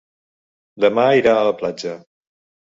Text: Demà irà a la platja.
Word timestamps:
Demà 0.85 1.03
irà 1.19 1.35
a 1.35 1.45
la 1.49 1.53
platja. 1.61 1.95